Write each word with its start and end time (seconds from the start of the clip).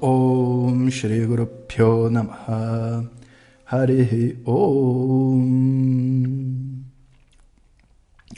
Om 0.00 0.88
Shri 0.90 1.26
Guru 1.26 1.46
Pyo 1.46 2.08
Namaha 2.08 3.04
Harihi 3.66 4.38
Om 4.46 5.66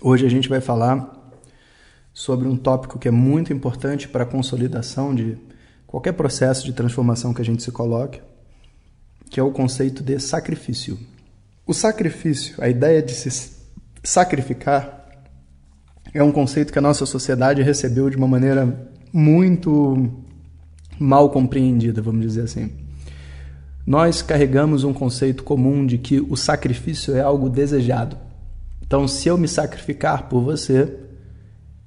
Hoje 0.03 0.27
a 0.27 0.31
gente 0.31 0.49
vai 0.49 0.61
falar 0.61 1.18
sobre 2.19 2.49
um 2.49 2.57
tópico 2.57 2.99
que 2.99 3.07
é 3.07 3.13
muito 3.13 3.53
importante 3.53 4.09
para 4.09 4.25
a 4.25 4.27
consolidação 4.27 5.15
de 5.15 5.39
qualquer 5.87 6.11
processo 6.11 6.65
de 6.65 6.73
transformação 6.73 7.33
que 7.33 7.41
a 7.41 7.45
gente 7.45 7.63
se 7.63 7.71
coloque, 7.71 8.21
que 9.31 9.39
é 9.39 9.43
o 9.43 9.53
conceito 9.53 10.03
de 10.03 10.19
sacrifício. 10.19 10.99
O 11.65 11.73
sacrifício, 11.73 12.57
a 12.59 12.69
ideia 12.69 13.01
de 13.01 13.13
se 13.13 13.53
sacrificar, 14.03 15.07
é 16.13 16.21
um 16.21 16.33
conceito 16.33 16.73
que 16.73 16.79
a 16.81 16.83
nossa 16.83 17.07
sociedade 17.07 17.63
recebeu 17.63 18.11
de 18.11 18.17
uma 18.17 18.27
maneira 18.27 18.91
muito 19.13 20.11
mal 20.99 21.31
compreendida, 21.31 22.03
vamos 22.03 22.23
dizer 22.23 22.43
assim. 22.43 22.73
Nós 23.87 24.23
carregamos 24.23 24.83
um 24.83 24.93
conceito 24.93 25.45
comum 25.45 25.87
de 25.87 25.99
que 25.99 26.19
o 26.19 26.35
sacrifício 26.35 27.15
é 27.15 27.21
algo 27.21 27.49
desejado. 27.49 28.19
Então, 28.85 29.07
se 29.07 29.29
eu 29.29 29.39
me 29.39 29.47
sacrificar 29.47 30.29
por 30.29 30.41
você, 30.41 31.07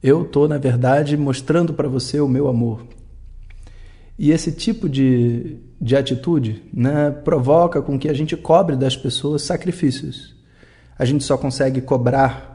eu 0.02 0.24
estou, 0.24 0.48
na 0.48 0.58
verdade, 0.58 1.16
mostrando 1.16 1.74
para 1.74 1.88
você 1.88 2.20
o 2.20 2.28
meu 2.28 2.48
amor. 2.48 2.86
E 4.18 4.32
esse 4.32 4.52
tipo 4.52 4.88
de, 4.88 5.58
de 5.80 5.96
atitude 5.96 6.64
né, 6.74 7.12
provoca 7.12 7.82
com 7.82 7.98
que 7.98 8.10
a 8.10 8.14
gente 8.14 8.36
cobre 8.38 8.76
das 8.76 8.96
pessoas 8.96 9.42
sacrifícios. 9.42 10.36
A 10.98 11.06
gente 11.06 11.24
só 11.24 11.38
consegue 11.38 11.82
cobrar 11.82 12.52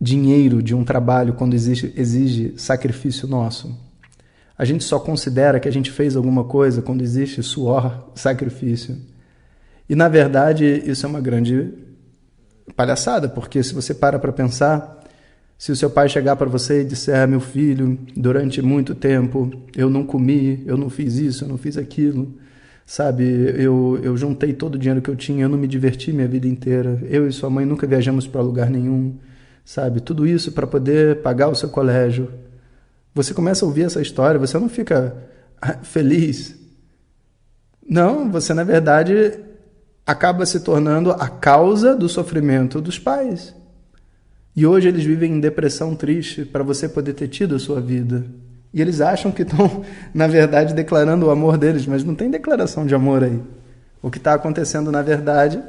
dinheiro 0.00 0.62
de 0.62 0.74
um 0.74 0.84
trabalho 0.84 1.34
quando 1.34 1.54
exige, 1.54 1.92
exige 1.96 2.54
sacrifício 2.56 3.26
nosso. 3.28 3.78
A 4.58 4.64
gente 4.64 4.84
só 4.84 4.98
considera 4.98 5.60
que 5.60 5.68
a 5.68 5.72
gente 5.72 5.90
fez 5.90 6.16
alguma 6.16 6.44
coisa 6.44 6.82
quando 6.82 7.02
existe 7.02 7.42
suor, 7.42 8.10
sacrifício. 8.14 8.96
E 9.88 9.94
na 9.94 10.08
verdade 10.08 10.64
isso 10.64 11.06
é 11.06 11.08
uma 11.08 11.20
grande 11.20 11.72
palhaçada, 12.74 13.28
porque 13.28 13.62
se 13.62 13.74
você 13.74 13.94
para 13.94 14.18
para 14.18 14.32
pensar, 14.32 14.95
se 15.58 15.72
o 15.72 15.76
seu 15.76 15.88
pai 15.88 16.08
chegar 16.08 16.36
para 16.36 16.48
você 16.48 16.82
e 16.82 16.84
disser, 16.84 17.18
ah, 17.18 17.26
meu 17.26 17.40
filho, 17.40 17.98
durante 18.14 18.60
muito 18.60 18.94
tempo 18.94 19.50
eu 19.74 19.88
não 19.88 20.04
comi, 20.04 20.62
eu 20.66 20.76
não 20.76 20.90
fiz 20.90 21.16
isso, 21.16 21.44
eu 21.44 21.48
não 21.48 21.56
fiz 21.56 21.78
aquilo, 21.78 22.34
sabe? 22.84 23.24
Eu, 23.56 23.98
eu 24.02 24.16
juntei 24.16 24.52
todo 24.52 24.74
o 24.74 24.78
dinheiro 24.78 25.00
que 25.00 25.08
eu 25.08 25.16
tinha, 25.16 25.44
eu 25.44 25.48
não 25.48 25.56
me 25.56 25.66
diverti 25.66 26.12
minha 26.12 26.28
vida 26.28 26.46
inteira. 26.46 27.00
Eu 27.08 27.26
e 27.26 27.32
sua 27.32 27.48
mãe 27.48 27.64
nunca 27.64 27.86
viajamos 27.86 28.26
para 28.26 28.42
lugar 28.42 28.68
nenhum, 28.68 29.16
sabe? 29.64 30.00
Tudo 30.00 30.26
isso 30.26 30.52
para 30.52 30.66
poder 30.66 31.22
pagar 31.22 31.48
o 31.48 31.54
seu 31.54 31.70
colégio. 31.70 32.30
Você 33.14 33.32
começa 33.32 33.64
a 33.64 33.68
ouvir 33.68 33.84
essa 33.84 34.02
história, 34.02 34.38
você 34.38 34.58
não 34.58 34.68
fica 34.68 35.16
ah, 35.60 35.78
feliz. 35.82 36.54
Não, 37.88 38.30
você 38.30 38.52
na 38.52 38.62
verdade 38.62 39.38
acaba 40.04 40.44
se 40.44 40.60
tornando 40.60 41.12
a 41.12 41.28
causa 41.28 41.96
do 41.96 42.10
sofrimento 42.10 42.78
dos 42.78 42.98
pais. 42.98 43.54
E 44.56 44.66
hoje 44.66 44.88
eles 44.88 45.04
vivem 45.04 45.32
em 45.32 45.40
depressão 45.40 45.94
triste 45.94 46.42
para 46.42 46.64
você 46.64 46.88
poder 46.88 47.12
ter 47.12 47.28
tido 47.28 47.54
a 47.54 47.58
sua 47.58 47.78
vida. 47.78 48.24
E 48.72 48.80
eles 48.80 49.02
acham 49.02 49.30
que 49.30 49.42
estão, 49.42 49.84
na 50.14 50.26
verdade, 50.26 50.72
declarando 50.72 51.26
o 51.26 51.30
amor 51.30 51.58
deles, 51.58 51.86
mas 51.86 52.02
não 52.02 52.14
tem 52.14 52.30
declaração 52.30 52.86
de 52.86 52.94
amor 52.94 53.22
aí. 53.22 53.38
O 54.00 54.10
que 54.10 54.16
está 54.16 54.32
acontecendo, 54.32 54.90
na 54.90 55.02
verdade, 55.02 55.62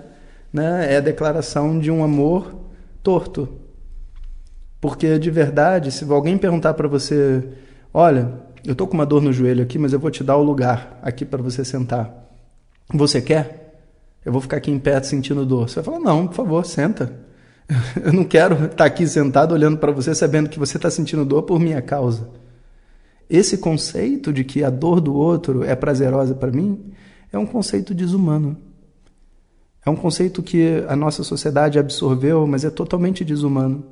né, 0.54 0.94
é 0.94 0.98
a 0.98 1.02
declaração 1.02 1.78
de 1.78 1.92
um 1.92 2.02
amor 2.02 2.56
torto. 3.04 3.50
Porque, 4.80 5.20
de 5.20 5.30
verdade, 5.30 5.92
se 5.92 6.10
alguém 6.10 6.38
perguntar 6.38 6.74
para 6.74 6.88
você: 6.88 7.44
Olha, 7.94 8.32
eu 8.64 8.72
estou 8.72 8.88
com 8.88 8.94
uma 8.94 9.06
dor 9.06 9.22
no 9.22 9.34
joelho 9.34 9.64
aqui, 9.64 9.78
mas 9.78 9.92
eu 9.92 10.00
vou 10.00 10.12
te 10.12 10.24
dar 10.24 10.38
o 10.38 10.44
lugar 10.44 10.98
aqui 11.02 11.26
para 11.26 11.42
você 11.42 11.66
sentar. 11.66 12.10
Você 12.94 13.22
quer? 13.22 13.82
Eu 14.24 14.32
vou 14.32 14.40
ficar 14.40 14.58
aqui 14.58 14.72
em 14.72 14.80
pé 14.80 15.02
sentindo 15.02 15.46
dor. 15.46 15.68
Você 15.68 15.82
vai 15.82 15.84
falar: 15.84 16.00
Não, 16.00 16.28
por 16.28 16.36
favor, 16.36 16.66
senta. 16.66 17.27
Eu 18.04 18.14
não 18.14 18.24
quero 18.24 18.66
estar 18.66 18.86
aqui 18.86 19.06
sentado 19.08 19.54
olhando 19.54 19.78
para 19.78 19.92
você 19.92 20.16
sabendo 20.16 20.50
que 20.50 20.60
você 20.60 20.78
está 20.78 20.90
sentindo 20.90 21.26
dor 21.26 21.44
por 21.44 21.60
minha 21.60 21.82
causa. 21.82 22.30
Esse 23.30 23.58
conceito 23.58 24.32
de 24.32 24.44
que 24.44 24.64
a 24.64 24.70
dor 24.70 25.02
do 25.02 25.14
outro 25.14 25.64
é 25.64 25.76
prazerosa 25.76 26.34
para 26.34 26.52
mim 26.52 26.92
é 27.32 27.38
um 27.38 27.46
conceito 27.46 27.94
desumano. 27.94 28.58
É 29.86 29.90
um 29.90 29.96
conceito 29.96 30.42
que 30.42 30.84
a 30.88 30.96
nossa 30.96 31.24
sociedade 31.24 31.80
absorveu, 31.80 32.46
mas 32.48 32.64
é 32.64 32.70
totalmente 32.70 33.24
desumano. 33.24 33.86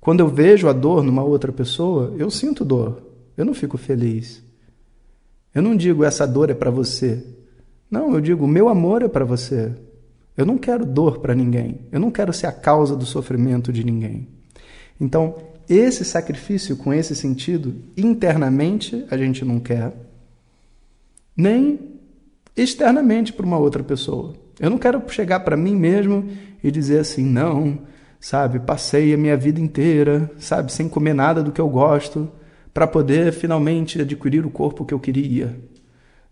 Quando 0.00 0.20
eu 0.20 0.28
vejo 0.28 0.68
a 0.68 0.72
dor 0.72 1.02
numa 1.02 1.22
outra 1.22 1.52
pessoa, 1.52 2.14
eu 2.18 2.30
sinto 2.30 2.64
dor. 2.64 3.02
Eu 3.36 3.44
não 3.44 3.54
fico 3.54 3.78
feliz. 3.78 4.42
Eu 5.54 5.62
não 5.62 5.76
digo 5.76 6.04
essa 6.04 6.26
dor 6.26 6.50
é 6.50 6.54
para 6.54 6.70
você. 6.70 7.24
Não, 7.90 8.12
eu 8.14 8.20
digo 8.20 8.46
meu 8.46 8.68
amor 8.68 9.02
é 9.02 9.08
para 9.08 9.24
você. 9.24 9.72
Eu 10.36 10.44
não 10.44 10.58
quero 10.58 10.84
dor 10.84 11.18
para 11.18 11.34
ninguém. 11.34 11.80
Eu 11.92 12.00
não 12.00 12.10
quero 12.10 12.32
ser 12.32 12.46
a 12.46 12.52
causa 12.52 12.96
do 12.96 13.06
sofrimento 13.06 13.72
de 13.72 13.84
ninguém. 13.84 14.26
Então, 15.00 15.36
esse 15.68 16.04
sacrifício 16.04 16.76
com 16.76 16.92
esse 16.92 17.14
sentido, 17.14 17.74
internamente 17.96 19.04
a 19.10 19.16
gente 19.16 19.44
não 19.44 19.60
quer, 19.60 19.92
nem 21.36 21.78
externamente 22.56 23.32
para 23.32 23.46
uma 23.46 23.58
outra 23.58 23.82
pessoa. 23.82 24.34
Eu 24.60 24.70
não 24.70 24.78
quero 24.78 25.02
chegar 25.08 25.40
para 25.40 25.56
mim 25.56 25.74
mesmo 25.74 26.28
e 26.62 26.70
dizer 26.70 27.00
assim, 27.00 27.24
não, 27.24 27.80
sabe, 28.20 28.60
passei 28.60 29.12
a 29.14 29.16
minha 29.16 29.36
vida 29.36 29.60
inteira, 29.60 30.30
sabe, 30.38 30.72
sem 30.72 30.88
comer 30.88 31.14
nada 31.14 31.42
do 31.42 31.50
que 31.52 31.60
eu 31.60 31.68
gosto, 31.68 32.30
para 32.72 32.86
poder 32.86 33.32
finalmente 33.32 34.00
adquirir 34.00 34.44
o 34.44 34.50
corpo 34.50 34.84
que 34.84 34.94
eu 34.94 35.00
queria 35.00 35.56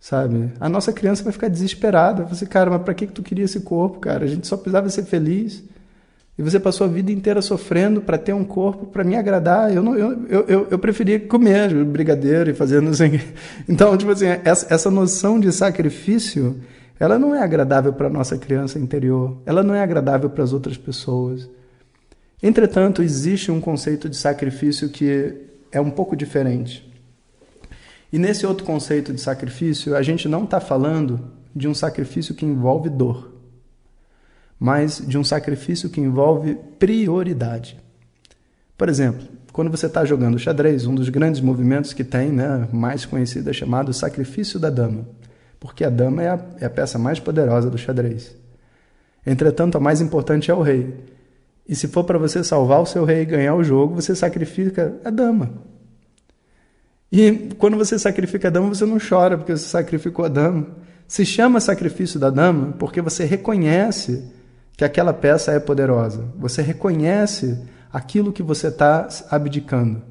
sabe? 0.03 0.51
A 0.59 0.69
nossa 0.69 0.93
criança 0.93 1.23
vai 1.23 1.33
ficar 1.33 1.47
desesperada. 1.47 2.25
Você, 2.25 2.45
cara, 2.45 2.69
mas 2.69 2.83
para 2.83 2.93
que 2.93 3.07
que 3.07 3.13
tu 3.13 3.23
queria 3.23 3.45
esse 3.45 3.61
corpo, 3.61 4.01
cara? 4.01 4.25
A 4.25 4.27
gente 4.27 4.49
só 4.49 4.57
precisava 4.57 4.89
ser 4.91 5.05
feliz. 5.05 5.63
E 6.37 6.43
você 6.43 6.59
passou 6.59 6.89
a 6.89 6.91
vida 6.91 7.13
inteira 7.13 7.41
sofrendo 7.41 8.01
para 8.01 8.19
ter 8.19 8.33
um 8.33 8.43
corpo 8.43 8.87
para 8.87 9.05
me 9.05 9.15
agradar. 9.15 9.73
Eu 9.73 9.81
não, 9.81 9.97
eu, 9.97 10.27
eu, 10.29 10.67
eu 10.73 10.79
preferia 10.81 11.21
comer 11.21 11.73
brigadeiro 11.85 12.51
e 12.51 12.55
fazer 12.55 12.83
não 12.83 12.93
sei. 12.93 13.21
Então, 13.69 13.97
tipo 13.97 14.11
assim, 14.11 14.27
essa, 14.43 14.75
essa 14.75 14.91
noção 14.91 15.39
de 15.39 15.53
sacrifício, 15.53 16.61
ela 16.99 17.17
não 17.17 17.33
é 17.33 17.41
agradável 17.41 17.93
para 17.93 18.11
nossa 18.11 18.37
criança 18.37 18.81
interior. 18.81 19.37
Ela 19.47 19.63
não 19.63 19.73
é 19.73 19.84
agradável 19.84 20.29
para 20.29 20.43
as 20.43 20.53
outras 20.53 20.77
pessoas. 20.77 21.49
Entretanto, 22.43 23.05
existe 23.05 23.53
um 23.53 23.61
conceito 23.61 24.09
de 24.09 24.17
sacrifício 24.17 24.89
que 24.89 25.33
é 25.71 25.81
um 25.81 25.91
pouco 25.91 26.17
diferente. 26.17 26.91
E 28.12 28.19
nesse 28.19 28.47
outro 28.47 28.65
conceito 28.65 29.12
de 29.12 29.21
sacrifício, 29.21 29.97
a 29.97 30.03
gente 30.03 30.28
não 30.28 30.45
está 30.45 30.61
falando 30.61 31.33
de 31.56 31.67
um 31.67 31.75
sacrifício 31.75 32.34
que 32.34 32.45
envolve 32.45 32.91
dor, 32.91 33.33
mas 34.59 35.03
de 35.05 35.17
um 35.17 35.25
sacrifício 35.25 35.89
que 35.89 36.00
envolve 36.00 36.56
prioridade. 36.78 37.81
Por 38.77 38.89
exemplo, 38.89 39.27
quando 39.53 39.71
você 39.71 39.87
está 39.87 40.05
jogando 40.05 40.39
xadrez, 40.39 40.87
um 40.87 40.95
dos 40.95 41.09
grandes 41.09 41.41
movimentos 41.41 41.93
que 41.93 42.05
tem, 42.05 42.31
né, 42.31 42.69
mais 42.71 43.06
conhecido, 43.06 43.49
é 43.49 43.53
chamado 43.53 43.93
sacrifício 43.95 44.61
da 44.61 44.69
dama, 44.69 45.06
porque 45.59 45.83
a 45.83 45.91
dama 45.91 46.22
é 46.22 46.28
a, 46.28 46.47
é 46.61 46.67
a 46.67 46.71
peça 46.71 46.99
mais 46.99 47.19
poderosa 47.19 47.71
do 47.71 47.78
xadrez. 47.78 48.37
Entretanto, 49.27 49.78
a 49.78 49.81
mais 49.81 50.01
importante 50.01 50.51
é 50.51 50.55
o 50.55 50.62
rei. 50.62 50.95
E 51.67 51.75
se 51.75 51.89
for 51.89 52.05
para 52.05 52.19
você 52.19 52.43
salvar 52.43 52.81
o 52.81 52.87
seu 52.87 53.05
rei 53.05 53.22
e 53.22 53.27
ganhar 53.27 53.55
o 53.55 53.62
jogo, 53.62 53.95
você 53.95 54.15
sacrifica 54.15 54.97
a 55.05 55.11
dama. 55.11 55.72
E 57.12 57.50
quando 57.59 57.76
você 57.76 57.98
sacrifica 57.98 58.48
a 58.48 58.50
dama, 58.50 58.68
você 58.68 58.86
não 58.86 58.97
chora 58.97 59.36
porque 59.36 59.54
você 59.54 59.68
sacrificou 59.68 60.24
a 60.24 60.28
dama. 60.28 60.68
Se 61.06 61.26
chama 61.26 61.60
sacrifício 61.60 62.18
da 62.18 62.30
dama 62.30 62.72
porque 62.78 63.03
você 63.03 63.26
reconhece 63.26 64.32
que 64.78 64.82
aquela 64.82 65.12
peça 65.12 65.53
é 65.53 65.60
poderosa. 65.60 66.24
Você 66.38 66.62
reconhece 66.62 67.62
aquilo 67.92 68.32
que 68.32 68.42
você 68.42 68.68
está 68.68 69.06
abdicando. 69.30 70.03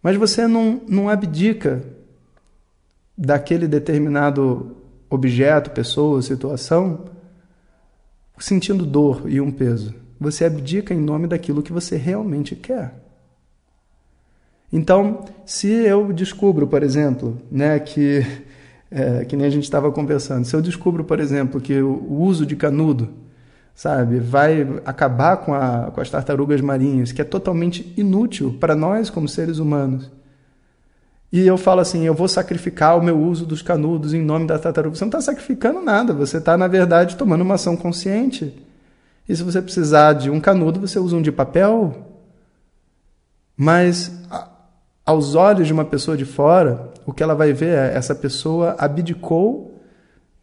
Mas 0.00 0.16
você 0.16 0.46
não, 0.46 0.80
não 0.86 1.08
abdica 1.08 1.82
daquele 3.18 3.66
determinado 3.66 4.76
objeto, 5.10 5.72
pessoa, 5.72 6.22
situação, 6.22 7.06
sentindo 8.38 8.86
dor 8.86 9.24
e 9.26 9.40
um 9.40 9.50
peso. 9.50 9.92
Você 10.20 10.44
abdica 10.44 10.94
em 10.94 11.00
nome 11.00 11.26
daquilo 11.26 11.64
que 11.64 11.72
você 11.72 11.96
realmente 11.96 12.54
quer. 12.54 13.05
Então, 14.72 15.24
se 15.44 15.68
eu 15.68 16.12
descubro, 16.12 16.66
por 16.66 16.82
exemplo, 16.82 17.38
né, 17.50 17.78
que, 17.78 18.26
é, 18.90 19.24
que 19.24 19.36
nem 19.36 19.46
a 19.46 19.50
gente 19.50 19.64
estava 19.64 19.90
conversando, 19.92 20.44
se 20.44 20.54
eu 20.54 20.60
descubro, 20.60 21.04
por 21.04 21.20
exemplo, 21.20 21.60
que 21.60 21.80
o 21.80 22.20
uso 22.20 22.44
de 22.44 22.56
canudo 22.56 23.08
sabe? 23.76 24.18
Vai 24.18 24.66
acabar 24.86 25.36
com, 25.36 25.54
a, 25.54 25.90
com 25.92 26.00
as 26.00 26.08
tartarugas 26.08 26.62
marinhas, 26.62 27.12
que 27.12 27.20
é 27.20 27.24
totalmente 27.24 27.92
inútil 27.96 28.56
para 28.58 28.74
nós 28.74 29.10
como 29.10 29.28
seres 29.28 29.58
humanos. 29.58 30.10
E 31.30 31.46
eu 31.46 31.58
falo 31.58 31.82
assim: 31.82 32.04
eu 32.04 32.14
vou 32.14 32.26
sacrificar 32.26 32.98
o 32.98 33.04
meu 33.04 33.20
uso 33.20 33.44
dos 33.44 33.60
canudos 33.60 34.14
em 34.14 34.22
nome 34.22 34.46
da 34.46 34.58
tartaruga. 34.58 34.96
Você 34.96 35.04
não 35.04 35.10
está 35.10 35.20
sacrificando 35.20 35.82
nada, 35.82 36.14
você 36.14 36.38
está, 36.38 36.56
na 36.56 36.66
verdade, 36.66 37.16
tomando 37.16 37.42
uma 37.42 37.54
ação 37.54 37.76
consciente. 37.76 38.64
E 39.28 39.36
se 39.36 39.42
você 39.42 39.60
precisar 39.60 40.14
de 40.14 40.30
um 40.30 40.40
canudo, 40.40 40.80
você 40.80 40.98
usa 40.98 41.16
um 41.16 41.22
de 41.22 41.30
papel. 41.30 42.12
Mas, 43.56 44.12
aos 45.06 45.36
olhos 45.36 45.68
de 45.68 45.72
uma 45.72 45.84
pessoa 45.84 46.16
de 46.16 46.24
fora, 46.24 46.92
o 47.06 47.12
que 47.12 47.22
ela 47.22 47.34
vai 47.34 47.52
ver 47.52 47.78
é 47.78 47.94
essa 47.94 48.12
pessoa 48.12 48.74
abdicou 48.76 49.80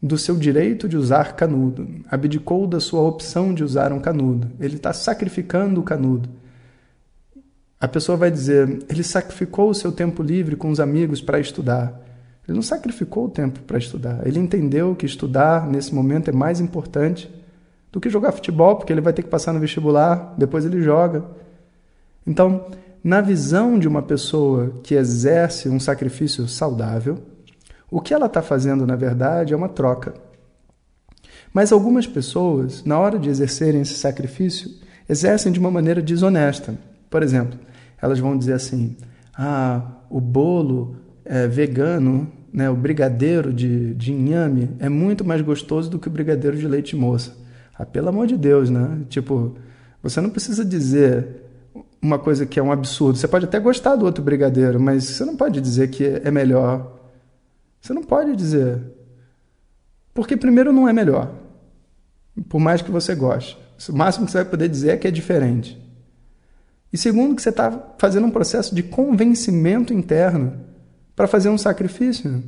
do 0.02 0.16
seu 0.16 0.36
direito 0.36 0.88
de 0.88 0.96
usar 0.96 1.36
canudo, 1.36 1.86
abdicou 2.10 2.66
da 2.66 2.80
sua 2.80 3.02
opção 3.02 3.52
de 3.52 3.62
usar 3.62 3.92
um 3.92 4.00
canudo. 4.00 4.50
Ele 4.58 4.76
está 4.76 4.92
sacrificando 4.94 5.80
o 5.80 5.84
canudo. 5.84 6.30
A 7.78 7.86
pessoa 7.86 8.16
vai 8.16 8.30
dizer: 8.30 8.82
ele 8.88 9.02
sacrificou 9.02 9.68
o 9.68 9.74
seu 9.74 9.92
tempo 9.92 10.22
livre 10.22 10.56
com 10.56 10.70
os 10.70 10.80
amigos 10.80 11.20
para 11.20 11.38
estudar. 11.38 12.00
Ele 12.46 12.54
não 12.56 12.62
sacrificou 12.62 13.26
o 13.26 13.30
tempo 13.30 13.60
para 13.60 13.78
estudar. 13.78 14.26
Ele 14.26 14.38
entendeu 14.38 14.94
que 14.94 15.06
estudar 15.06 15.66
nesse 15.66 15.94
momento 15.94 16.28
é 16.28 16.32
mais 16.32 16.60
importante 16.60 17.30
do 17.92 18.00
que 18.00 18.10
jogar 18.10 18.32
futebol, 18.32 18.76
porque 18.76 18.92
ele 18.92 19.00
vai 19.00 19.12
ter 19.12 19.22
que 19.22 19.28
passar 19.28 19.52
no 19.52 19.60
vestibular, 19.60 20.34
depois 20.36 20.64
ele 20.64 20.82
joga. 20.82 21.24
Então, 22.26 22.66
na 23.04 23.20
visão 23.20 23.78
de 23.78 23.86
uma 23.86 24.00
pessoa 24.00 24.80
que 24.82 24.94
exerce 24.94 25.68
um 25.68 25.78
sacrifício 25.78 26.48
saudável, 26.48 27.18
o 27.90 28.00
que 28.00 28.14
ela 28.14 28.24
está 28.24 28.40
fazendo, 28.40 28.86
na 28.86 28.96
verdade, 28.96 29.52
é 29.52 29.56
uma 29.56 29.68
troca. 29.68 30.14
Mas 31.52 31.70
algumas 31.70 32.06
pessoas, 32.06 32.82
na 32.82 32.98
hora 32.98 33.18
de 33.18 33.28
exercerem 33.28 33.82
esse 33.82 33.94
sacrifício, 33.94 34.70
exercem 35.06 35.52
de 35.52 35.60
uma 35.60 35.70
maneira 35.70 36.00
desonesta. 36.00 36.74
Por 37.10 37.22
exemplo, 37.22 37.58
elas 38.00 38.18
vão 38.18 38.38
dizer 38.38 38.54
assim: 38.54 38.96
ah, 39.36 39.82
o 40.08 40.18
bolo 40.18 40.96
é, 41.26 41.46
vegano, 41.46 42.32
né, 42.50 42.70
o 42.70 42.74
brigadeiro 42.74 43.52
de, 43.52 43.94
de 43.94 44.12
inhame, 44.12 44.70
é 44.78 44.88
muito 44.88 45.24
mais 45.24 45.42
gostoso 45.42 45.90
do 45.90 45.98
que 45.98 46.08
o 46.08 46.10
brigadeiro 46.10 46.56
de 46.56 46.66
leite 46.66 46.96
moça. 46.96 47.36
Ah, 47.78 47.84
pelo 47.84 48.08
amor 48.08 48.26
de 48.26 48.38
Deus, 48.38 48.70
né? 48.70 49.02
Tipo, 49.10 49.56
você 50.02 50.22
não 50.22 50.30
precisa 50.30 50.64
dizer 50.64 51.43
uma 52.04 52.18
coisa 52.18 52.46
que 52.46 52.60
é 52.60 52.62
um 52.62 52.72
absurdo. 52.72 53.18
Você 53.18 53.28
pode 53.28 53.46
até 53.46 53.58
gostar 53.58 53.96
do 53.96 54.04
outro 54.04 54.22
brigadeiro, 54.22 54.80
mas 54.80 55.04
você 55.04 55.24
não 55.24 55.36
pode 55.36 55.60
dizer 55.60 55.88
que 55.90 56.04
é 56.04 56.30
melhor 56.30 56.94
você 57.84 57.92
não 57.92 58.02
pode 58.02 58.34
dizer. 58.34 58.82
Porque, 60.14 60.38
primeiro, 60.38 60.72
não 60.72 60.88
é 60.88 60.92
melhor. 60.92 61.30
Por 62.48 62.58
mais 62.58 62.80
que 62.80 62.90
você 62.90 63.14
goste. 63.14 63.58
O 63.90 63.92
máximo 63.92 64.24
que 64.24 64.32
você 64.32 64.38
vai 64.38 64.46
poder 64.46 64.70
dizer 64.70 64.92
é 64.92 64.96
que 64.96 65.06
é 65.06 65.10
diferente. 65.10 65.78
E 66.90 66.96
segundo, 66.96 67.36
que 67.36 67.42
você 67.42 67.50
está 67.50 67.94
fazendo 67.98 68.26
um 68.26 68.30
processo 68.30 68.74
de 68.74 68.82
convencimento 68.82 69.92
interno 69.92 70.64
para 71.14 71.26
fazer 71.26 71.50
um 71.50 71.58
sacrifício. 71.58 72.42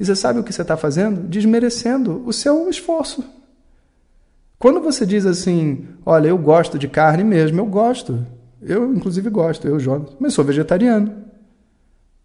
E 0.00 0.04
você 0.04 0.16
sabe 0.16 0.40
o 0.40 0.42
que 0.42 0.52
você 0.52 0.62
está 0.62 0.76
fazendo? 0.76 1.28
Desmerecendo 1.28 2.20
o 2.26 2.32
seu 2.32 2.68
esforço. 2.68 3.24
Quando 4.58 4.80
você 4.80 5.06
diz 5.06 5.24
assim, 5.24 5.86
olha, 6.04 6.26
eu 6.26 6.38
gosto 6.38 6.76
de 6.76 6.88
carne 6.88 7.22
mesmo, 7.22 7.60
eu 7.60 7.66
gosto. 7.66 8.26
Eu, 8.62 8.94
inclusive, 8.94 9.28
gosto, 9.28 9.66
eu, 9.66 9.78
Jonas, 9.80 10.10
mas 10.20 10.34
sou 10.34 10.44
vegetariano. 10.44 11.12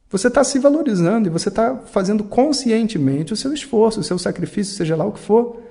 Você 0.10 0.28
está 0.28 0.44
se 0.44 0.58
valorizando 0.60 1.28
e 1.28 1.32
você 1.32 1.50
está 1.50 1.76
fazendo 1.76 2.24
conscientemente 2.24 3.34
o 3.34 3.36
seu 3.36 3.54
esforço, 3.54 4.00
o 4.00 4.04
seu 4.04 4.18
sacrifício, 4.18 4.76
seja 4.76 4.96
lá 4.96 5.06
o 5.06 5.12
que 5.12 5.20
for. 5.20 5.62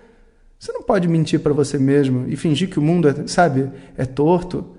Você 0.58 0.72
não 0.72 0.82
pode 0.82 1.08
mentir 1.08 1.40
para 1.40 1.52
você 1.52 1.78
mesmo 1.78 2.26
e 2.28 2.36
fingir 2.36 2.68
que 2.68 2.78
o 2.78 2.82
mundo, 2.82 3.08
é, 3.08 3.26
sabe, 3.26 3.70
é 3.96 4.04
torto 4.04 4.76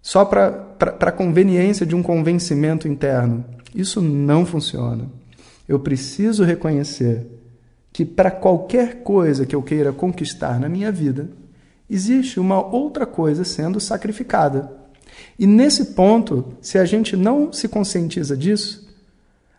só 0.00 0.24
para 0.24 0.76
a 1.00 1.12
conveniência 1.12 1.84
de 1.84 1.94
um 1.94 2.02
convencimento 2.02 2.86
interno. 2.86 3.44
Isso 3.74 4.00
não 4.00 4.46
funciona. 4.46 5.06
Eu 5.68 5.78
preciso 5.78 6.44
reconhecer 6.44 7.26
que 7.92 8.04
para 8.04 8.30
qualquer 8.30 9.02
coisa 9.02 9.46
que 9.46 9.54
eu 9.54 9.62
queira 9.62 9.92
conquistar 9.92 10.60
na 10.60 10.68
minha 10.68 10.92
vida, 10.92 11.28
existe 11.88 12.38
uma 12.38 12.64
outra 12.64 13.06
coisa 13.06 13.44
sendo 13.44 13.80
sacrificada. 13.80 14.83
E 15.38 15.46
nesse 15.46 15.86
ponto, 15.86 16.54
se 16.60 16.78
a 16.78 16.84
gente 16.84 17.16
não 17.16 17.52
se 17.52 17.68
conscientiza 17.68 18.36
disso, 18.36 18.88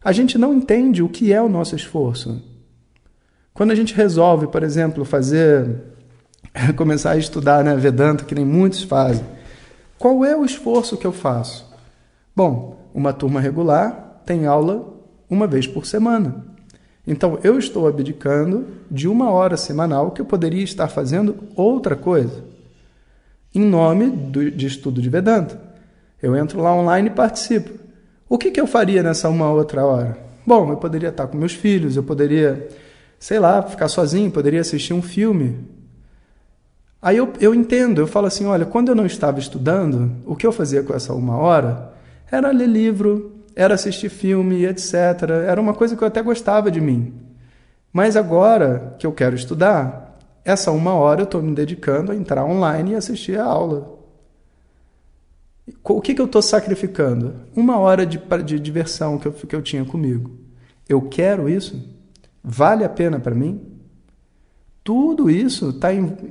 a 0.04 0.12
gente 0.12 0.38
não 0.38 0.54
entende 0.54 1.02
o 1.02 1.10
que 1.10 1.34
é 1.34 1.42
o 1.42 1.50
nosso 1.50 1.76
esforço. 1.76 2.42
Quando 3.54 3.72
a 3.72 3.76
gente 3.76 3.94
resolve, 3.94 4.48
por 4.48 4.64
exemplo, 4.64 5.04
fazer, 5.04 5.82
começar 6.76 7.12
a 7.12 7.18
estudar 7.18 7.64
né, 7.64 7.76
Vedanta, 7.76 8.24
que 8.24 8.36
nem 8.36 8.46
muitos 8.46 8.84
fazem, 8.84 9.26
qual 9.98 10.24
é 10.26 10.36
o 10.36 10.46
esforço 10.46 10.98
que 10.98 11.08
eu 11.08 11.12
faço? 11.12 11.66
Bom, 12.36 12.90
uma 12.94 13.14
turma 13.14 13.40
regular 13.40 14.22
tem 14.26 14.46
aula 14.46 14.94
uma 15.30 15.48
vez 15.48 15.66
por 15.66 15.86
semana. 15.86 16.46
Então, 17.08 17.40
eu 17.44 17.58
estou 17.58 17.88
abdicando 17.88 18.66
de 18.90 19.08
uma 19.08 19.30
hora 19.32 19.56
semanal 19.58 20.12
que 20.12 20.22
eu 20.22 20.26
poderia 20.26 20.64
estar 20.64 20.88
fazendo 20.88 21.36
outra 21.56 21.96
coisa, 21.96 22.44
em 23.56 23.66
nome 23.66 24.10
do, 24.10 24.52
de 24.52 24.68
estudo 24.68 25.02
de 25.02 25.10
Vedanta. 25.10 25.60
Eu 26.22 26.36
entro 26.36 26.62
lá 26.62 26.76
online 26.76 27.08
e 27.08 27.12
participo. 27.12 27.72
O 28.28 28.38
que, 28.38 28.52
que 28.52 28.60
eu 28.60 28.68
faria 28.68 29.02
nessa 29.02 29.30
uma 29.30 29.50
outra 29.50 29.86
hora? 29.86 30.18
Bom, 30.46 30.70
eu 30.72 30.78
poderia 30.78 31.10
estar 31.10 31.28
com 31.28 31.38
meus 31.38 31.54
filhos, 31.54 31.96
eu 31.96 32.04
poderia, 32.04 32.68
sei 33.18 33.40
lá, 33.40 33.62
ficar 33.64 33.88
sozinho, 33.88 34.30
poderia 34.30 34.62
assistir 34.62 34.94
um 34.94 35.02
filme. 35.02 35.58
Aí 37.02 37.18
eu, 37.18 37.32
eu 37.40 37.54
entendo, 37.54 38.02
eu 38.02 38.08
falo 38.08 38.28
assim: 38.28 38.46
olha, 38.46 38.66
quando 38.66 38.90
eu 38.90 38.96
não 38.96 39.06
estava 39.06 39.40
estudando, 39.40 40.12
o 40.26 40.36
que 40.36 40.46
eu 40.46 40.52
fazia 40.52 40.84
com 40.84 40.94
essa 40.94 41.14
uma 41.14 41.38
hora 41.38 41.94
era 42.32 42.52
ler 42.52 42.68
livro, 42.68 43.36
era 43.56 43.76
assistir 43.76 44.10
filme, 44.10 44.66
etc. 44.66 44.94
Era 45.48 45.62
uma 45.62 45.74
coisa 45.74 45.96
que 45.96 46.04
eu 46.04 46.08
até 46.08 46.22
gostava 46.22 46.70
de 46.70 46.82
mim. 46.82 47.14
Mas 47.94 48.18
agora 48.18 48.96
que 49.00 49.08
eu 49.08 49.12
quero 49.12 49.36
estudar, 49.36 50.05
essa 50.46 50.72
uma 50.72 50.94
hora 50.94 51.22
eu 51.22 51.26
estou 51.26 51.42
me 51.42 51.54
dedicando 51.54 52.12
a 52.12 52.16
entrar 52.16 52.46
online 52.46 52.92
e 52.92 52.96
assistir 52.96 53.40
a 53.40 53.44
aula. 53.44 53.96
O 55.84 56.00
que, 56.00 56.14
que 56.14 56.22
eu 56.22 56.28
estou 56.28 56.44
sacrificando? 56.44 57.34
Uma 57.56 57.80
hora 57.80 58.06
de, 58.06 58.22
de 58.46 58.60
diversão 58.60 59.18
que 59.18 59.28
eu, 59.28 59.34
que 59.34 59.56
eu 59.56 59.62
tinha 59.64 59.84
comigo. 59.84 60.38
Eu 60.88 61.02
quero 61.02 61.50
isso? 61.50 61.84
Vale 62.44 62.84
a 62.84 62.90
pena 62.90 63.20
para 63.20 63.34
mim? 63.34 63.60
Tudo 64.84 65.32
isso 65.32 65.70
está, 65.72 65.88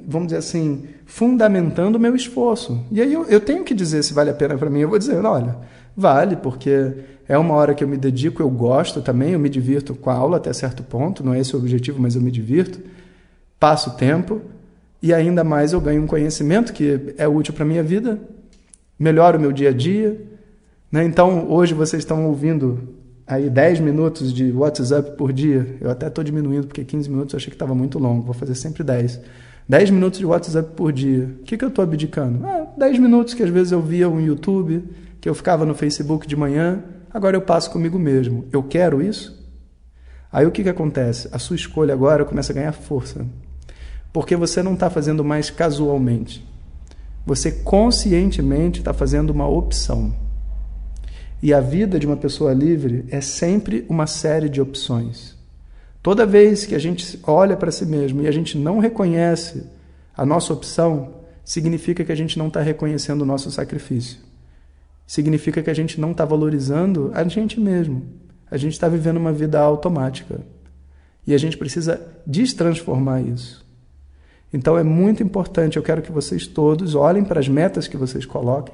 vamos 0.06 0.28
dizer 0.28 0.36
assim, 0.36 0.84
fundamentando 1.04 1.96
o 1.96 2.00
meu 2.00 2.14
esforço. 2.14 2.86
E 2.92 3.00
aí 3.00 3.12
eu, 3.12 3.24
eu 3.24 3.40
tenho 3.40 3.64
que 3.64 3.74
dizer 3.74 4.04
se 4.04 4.14
vale 4.14 4.30
a 4.30 4.34
pena 4.34 4.56
para 4.56 4.70
mim. 4.70 4.78
Eu 4.78 4.88
vou 4.88 4.98
dizer, 4.98 5.16
olha, 5.24 5.58
vale, 5.96 6.36
porque 6.36 6.94
é 7.26 7.36
uma 7.36 7.54
hora 7.54 7.74
que 7.74 7.82
eu 7.82 7.88
me 7.88 7.96
dedico, 7.96 8.40
eu 8.40 8.48
gosto 8.48 9.02
também, 9.02 9.32
eu 9.32 9.40
me 9.40 9.48
divirto 9.48 9.92
com 9.96 10.08
a 10.08 10.14
aula 10.14 10.36
até 10.36 10.52
certo 10.52 10.84
ponto, 10.84 11.24
não 11.24 11.34
é 11.34 11.40
esse 11.40 11.56
o 11.56 11.58
objetivo, 11.58 12.00
mas 12.00 12.14
eu 12.14 12.22
me 12.22 12.30
divirto, 12.30 12.80
passo 13.58 13.96
tempo 13.96 14.40
e 15.02 15.12
ainda 15.12 15.44
mais 15.44 15.72
eu 15.72 15.80
ganho 15.80 16.02
um 16.02 16.06
conhecimento 16.06 16.72
que 16.72 17.14
é 17.18 17.28
útil 17.28 17.54
para 17.54 17.64
minha 17.64 17.82
vida 17.82 18.20
melhora 18.98 19.36
o 19.36 19.40
meu 19.40 19.52
dia 19.52 19.70
a 19.70 19.72
dia. 19.72 20.20
Né? 20.90 21.04
Então, 21.04 21.50
hoje 21.50 21.74
vocês 21.74 22.02
estão 22.02 22.26
ouvindo 22.26 22.88
aí 23.26 23.48
10 23.48 23.80
minutos 23.80 24.32
de 24.32 24.52
WhatsApp 24.52 25.16
por 25.16 25.32
dia. 25.32 25.76
Eu 25.80 25.90
até 25.90 26.06
estou 26.06 26.22
diminuindo, 26.22 26.66
porque 26.66 26.84
15 26.84 27.10
minutos 27.10 27.34
eu 27.34 27.36
achei 27.36 27.50
que 27.50 27.54
estava 27.54 27.74
muito 27.74 27.98
longo. 27.98 28.22
Vou 28.22 28.34
fazer 28.34 28.54
sempre 28.54 28.82
10. 28.82 29.20
10 29.68 29.90
minutos 29.90 30.18
de 30.18 30.26
WhatsApp 30.26 30.70
por 30.76 30.92
dia. 30.92 31.30
O 31.40 31.44
que, 31.44 31.56
que 31.56 31.64
eu 31.64 31.68
estou 31.68 31.82
abdicando? 31.82 32.44
Ah, 32.44 32.66
10 32.76 32.98
minutos 32.98 33.34
que 33.34 33.42
às 33.42 33.50
vezes 33.50 33.72
eu 33.72 33.80
via 33.80 34.08
um 34.08 34.20
YouTube, 34.20 34.84
que 35.20 35.28
eu 35.28 35.34
ficava 35.34 35.64
no 35.64 35.74
Facebook 35.74 36.26
de 36.26 36.36
manhã. 36.36 36.82
Agora 37.12 37.36
eu 37.36 37.40
passo 37.40 37.70
comigo 37.70 37.98
mesmo. 37.98 38.44
Eu 38.52 38.62
quero 38.62 39.00
isso? 39.00 39.43
Aí 40.34 40.44
o 40.44 40.50
que, 40.50 40.64
que 40.64 40.68
acontece? 40.68 41.28
A 41.30 41.38
sua 41.38 41.54
escolha 41.54 41.94
agora 41.94 42.24
começa 42.24 42.52
a 42.52 42.56
ganhar 42.56 42.72
força. 42.72 43.24
Porque 44.12 44.34
você 44.34 44.64
não 44.64 44.74
está 44.74 44.90
fazendo 44.90 45.22
mais 45.22 45.48
casualmente. 45.48 46.44
Você 47.24 47.52
conscientemente 47.52 48.80
está 48.80 48.92
fazendo 48.92 49.30
uma 49.30 49.46
opção. 49.46 50.12
E 51.40 51.54
a 51.54 51.60
vida 51.60 52.00
de 52.00 52.06
uma 52.08 52.16
pessoa 52.16 52.52
livre 52.52 53.04
é 53.10 53.20
sempre 53.20 53.86
uma 53.88 54.08
série 54.08 54.48
de 54.48 54.60
opções. 54.60 55.36
Toda 56.02 56.26
vez 56.26 56.66
que 56.66 56.74
a 56.74 56.80
gente 56.80 57.16
olha 57.22 57.56
para 57.56 57.70
si 57.70 57.86
mesmo 57.86 58.20
e 58.22 58.26
a 58.26 58.32
gente 58.32 58.58
não 58.58 58.80
reconhece 58.80 59.64
a 60.16 60.26
nossa 60.26 60.52
opção, 60.52 61.14
significa 61.44 62.04
que 62.04 62.10
a 62.10 62.16
gente 62.16 62.36
não 62.40 62.48
está 62.48 62.60
reconhecendo 62.60 63.22
o 63.22 63.26
nosso 63.26 63.52
sacrifício. 63.52 64.18
Significa 65.06 65.62
que 65.62 65.70
a 65.70 65.74
gente 65.74 66.00
não 66.00 66.10
está 66.10 66.24
valorizando 66.24 67.12
a 67.14 67.22
gente 67.22 67.60
mesmo. 67.60 68.23
A 68.54 68.56
gente 68.56 68.74
está 68.74 68.88
vivendo 68.88 69.16
uma 69.16 69.32
vida 69.32 69.58
automática. 69.58 70.40
E 71.26 71.34
a 71.34 71.38
gente 71.38 71.58
precisa 71.58 72.00
destransformar 72.24 73.20
isso. 73.20 73.66
Então 74.52 74.78
é 74.78 74.84
muito 74.84 75.24
importante, 75.24 75.76
eu 75.76 75.82
quero 75.82 76.00
que 76.00 76.12
vocês 76.12 76.46
todos 76.46 76.94
olhem 76.94 77.24
para 77.24 77.40
as 77.40 77.48
metas 77.48 77.88
que 77.88 77.96
vocês 77.96 78.24
coloquem 78.24 78.72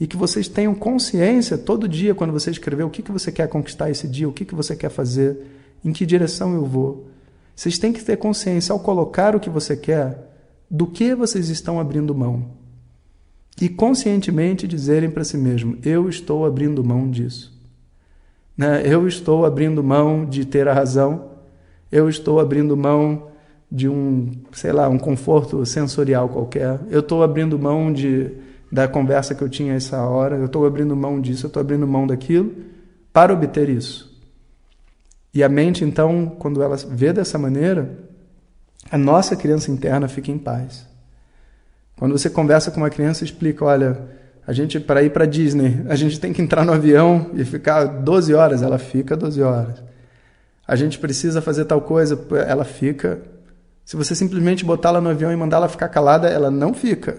e 0.00 0.06
que 0.06 0.16
vocês 0.16 0.48
tenham 0.48 0.74
consciência 0.74 1.58
todo 1.58 1.86
dia, 1.86 2.14
quando 2.14 2.32
você 2.32 2.50
escrever 2.50 2.84
o 2.84 2.88
que, 2.88 3.02
que 3.02 3.12
você 3.12 3.30
quer 3.30 3.46
conquistar 3.46 3.90
esse 3.90 4.08
dia, 4.08 4.26
o 4.26 4.32
que, 4.32 4.46
que 4.46 4.54
você 4.54 4.74
quer 4.74 4.88
fazer, 4.88 5.36
em 5.84 5.92
que 5.92 6.06
direção 6.06 6.54
eu 6.54 6.64
vou. 6.64 7.08
Vocês 7.54 7.78
têm 7.78 7.92
que 7.92 8.02
ter 8.02 8.16
consciência, 8.16 8.72
ao 8.72 8.80
colocar 8.80 9.36
o 9.36 9.40
que 9.40 9.50
você 9.50 9.76
quer, 9.76 10.32
do 10.70 10.86
que 10.86 11.14
vocês 11.14 11.50
estão 11.50 11.78
abrindo 11.78 12.14
mão. 12.14 12.46
E 13.60 13.68
conscientemente 13.68 14.66
dizerem 14.66 15.10
para 15.10 15.24
si 15.24 15.36
mesmo: 15.36 15.76
eu 15.82 16.08
estou 16.08 16.46
abrindo 16.46 16.82
mão 16.82 17.10
disso. 17.10 17.53
Né? 18.56 18.82
Eu 18.84 19.06
estou 19.06 19.44
abrindo 19.44 19.82
mão 19.82 20.24
de 20.24 20.44
ter 20.44 20.68
a 20.68 20.74
razão, 20.74 21.30
eu 21.90 22.08
estou 22.08 22.40
abrindo 22.40 22.76
mão 22.76 23.28
de 23.70 23.88
um, 23.88 24.30
sei 24.52 24.72
lá, 24.72 24.88
um 24.88 24.98
conforto 24.98 25.64
sensorial 25.66 26.28
qualquer, 26.28 26.80
eu 26.90 27.00
estou 27.00 27.22
abrindo 27.22 27.58
mão 27.58 27.92
de, 27.92 28.30
da 28.70 28.86
conversa 28.86 29.34
que 29.34 29.42
eu 29.42 29.48
tinha 29.48 29.74
essa 29.74 30.02
hora, 30.02 30.36
eu 30.36 30.46
estou 30.46 30.66
abrindo 30.66 30.94
mão 30.94 31.20
disso, 31.20 31.46
eu 31.46 31.48
estou 31.48 31.60
abrindo 31.60 31.86
mão 31.86 32.06
daquilo 32.06 32.52
para 33.12 33.32
obter 33.32 33.68
isso. 33.68 34.12
E 35.32 35.42
a 35.42 35.48
mente, 35.48 35.84
então, 35.84 36.26
quando 36.38 36.62
ela 36.62 36.76
vê 36.76 37.12
dessa 37.12 37.36
maneira, 37.36 37.98
a 38.90 38.96
nossa 38.96 39.34
criança 39.34 39.70
interna 39.70 40.06
fica 40.06 40.30
em 40.30 40.38
paz. 40.38 40.86
Quando 41.96 42.16
você 42.16 42.30
conversa 42.30 42.70
com 42.70 42.78
uma 42.78 42.90
criança, 42.90 43.24
explica, 43.24 43.64
olha, 43.64 44.08
a 44.46 44.52
gente 44.52 44.78
para 44.78 45.02
ir 45.02 45.10
para 45.10 45.26
Disney, 45.26 45.84
a 45.88 45.94
gente 45.94 46.20
tem 46.20 46.32
que 46.32 46.42
entrar 46.42 46.64
no 46.64 46.72
avião 46.72 47.30
e 47.34 47.44
ficar 47.44 47.84
12 47.84 48.34
horas, 48.34 48.62
ela 48.62 48.78
fica 48.78 49.16
12 49.16 49.42
horas. 49.42 49.82
A 50.66 50.76
gente 50.76 50.98
precisa 50.98 51.40
fazer 51.42 51.64
tal 51.64 51.80
coisa, 51.80 52.18
ela 52.46 52.64
fica. 52.64 53.20
Se 53.84 53.96
você 53.96 54.14
simplesmente 54.14 54.64
botá-la 54.64 55.00
no 55.00 55.10
avião 55.10 55.32
e 55.32 55.36
mandá-la 55.36 55.68
ficar 55.68 55.88
calada, 55.88 56.28
ela 56.28 56.50
não 56.50 56.72
fica. 56.72 57.18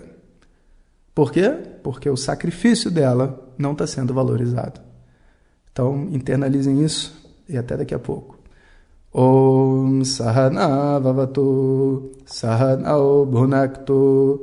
Por 1.13 1.31
quê? 1.31 1.49
Porque 1.83 2.09
o 2.09 2.17
sacrifício 2.17 2.91
dela 2.91 3.39
não 3.57 3.71
está 3.71 3.87
sendo 3.87 4.13
valorizado. 4.13 4.81
Então, 5.71 6.07
internalizem 6.11 6.83
isso 6.83 7.13
e 7.47 7.57
até 7.57 7.77
daqui 7.77 7.93
a 7.93 7.99
pouco. 7.99 8.35
Om 9.13 10.03
Sahana 10.03 10.99
Vavatu 10.99 12.11
Sahanao 12.25 13.25
Bhunaktu 13.25 14.41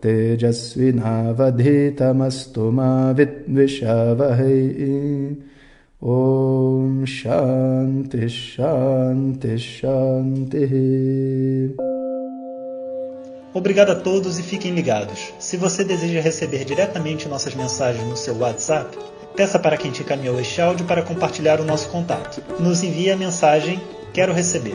Tejasvinavadhitamastu 0.00 2.72
ma 2.72 3.12
vidvishavahe 3.12 5.36
Om 6.00 7.04
Shanti 7.04 8.28
Shanti 8.28 9.58
Shanti 9.58 11.74
Obrigado 13.52 13.90
a 13.90 13.96
todos 13.96 14.38
e 14.38 14.42
fiquem 14.42 14.72
ligados. 14.72 15.34
Se 15.38 15.58
você 15.58 15.84
deseja 15.84 16.22
receber 16.22 16.64
diretamente 16.64 17.28
nossas 17.28 17.54
mensagens 17.54 18.06
no 18.06 18.16
seu 18.16 18.38
WhatsApp, 18.38 18.96
peça 19.36 19.58
para 19.58 19.76
quem 19.76 19.90
te 19.90 20.02
encaminhou 20.02 20.40
este 20.40 20.62
áudio 20.62 20.86
para 20.86 21.02
compartilhar 21.02 21.60
o 21.60 21.64
nosso 21.64 21.90
contato. 21.90 22.42
Nos 22.58 22.82
envie 22.82 23.10
a 23.10 23.16
mensagem 23.16 23.78
Quero 24.12 24.32
receber. 24.32 24.74